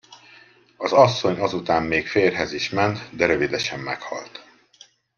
[0.77, 4.47] Az asszony azután még férjhez is ment, de rövidesen meghalt.